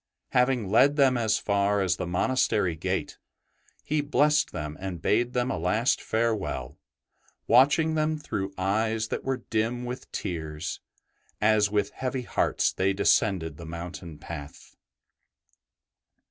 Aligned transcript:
Having 0.29 0.71
led 0.71 0.95
them 0.95 1.15
as 1.15 1.37
far 1.37 1.79
as 1.83 1.97
the 1.97 2.07
monastery 2.07 2.75
gate, 2.75 3.19
he 3.83 4.01
blessed 4.01 4.51
them 4.51 4.75
and 4.79 4.99
bade 4.99 5.33
them 5.33 5.51
a 5.51 5.59
last 5.59 6.01
farewell, 6.01 6.79
watching 7.45 7.93
them 7.93 8.17
through 8.17 8.51
eyes 8.57 9.09
that 9.09 9.23
were 9.23 9.43
dim 9.51 9.85
with 9.85 10.11
tears, 10.11 10.79
as 11.39 11.69
with 11.69 11.91
heavy 11.91 12.23
hearts 12.23 12.73
they 12.73 12.93
descended 12.93 13.57
the 13.57 13.65
mountain 13.67 14.17
path. 14.17 14.75